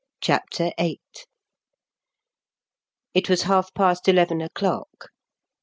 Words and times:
CHAPTER 0.19 0.71
VIII 0.79 0.99
It 3.13 3.29
was 3.29 3.43
half 3.43 3.71
past 3.75 4.07
eleven 4.07 4.41
o'clock. 4.41 5.11